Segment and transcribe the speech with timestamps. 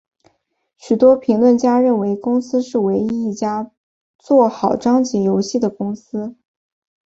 [0.77, 3.69] 许多评论家认为公司是唯一一家
[4.17, 6.35] 做好章节游戏的公司。